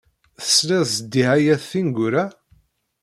[0.41, 2.25] Teslid s ddiɛayat tineggura?